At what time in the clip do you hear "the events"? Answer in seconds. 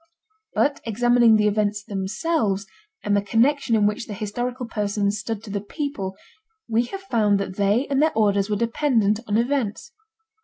1.35-1.83